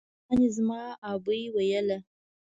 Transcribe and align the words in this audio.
ګراني 0.27 0.47
زما 0.57 0.81
ابۍ 1.11 1.41
ويله 1.55 1.97